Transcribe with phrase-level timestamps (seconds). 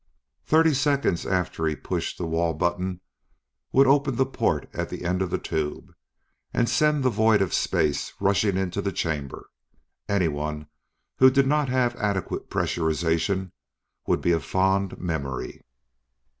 [0.43, 3.01] Thirty seconds after he pushed the wall button,
[3.71, 5.93] would open the port at the end of the tube
[6.55, 9.51] and send the void of space rushing into the chamber.
[10.09, 10.65] Anyone
[11.17, 13.51] who did not have adequate pressurization
[14.07, 15.61] would be a fond memory.